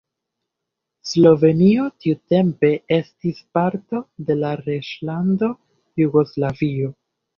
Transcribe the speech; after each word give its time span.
Slovenio 1.09 1.83
tiutempe 2.05 2.71
estis 2.99 3.43
parto 3.59 4.01
de 4.31 4.39
la 4.45 4.55
Reĝlando 4.65 5.51
Jugoslavio. 6.05 6.91